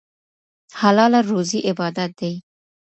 حلاله 0.79 1.19
روزي 1.31 1.59
عبادت 1.69 2.11
دی. 2.19 2.33